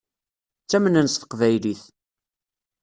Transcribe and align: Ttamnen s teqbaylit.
Ttamnen 0.63 1.07
s 1.13 1.15
teqbaylit. 1.17 1.81